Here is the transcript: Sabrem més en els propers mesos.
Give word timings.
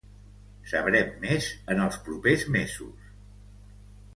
Sabrem 0.69 1.11
més 1.25 1.49
en 1.75 1.83
els 1.85 1.99
propers 2.07 2.47
mesos. 2.57 3.13